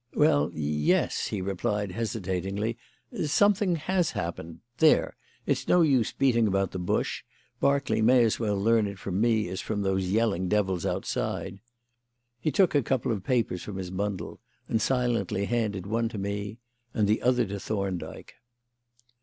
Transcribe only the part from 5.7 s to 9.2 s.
use beating about the bush; Berkeley may as well learn it